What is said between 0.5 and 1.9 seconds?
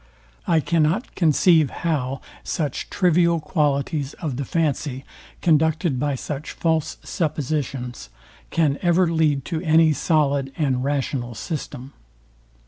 cannot conceive